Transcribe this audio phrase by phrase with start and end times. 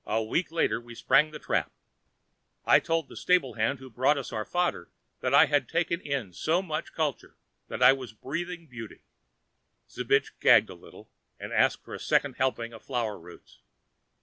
[0.07, 1.71] A week later, we sprang the trap.
[2.65, 4.89] I told the stablehand who brought us our fodder
[5.19, 9.03] that I had taken in so much culture that I was breathing beauty.
[9.87, 13.61] Zbich, gagging a little, asked for a second helping of flower roots.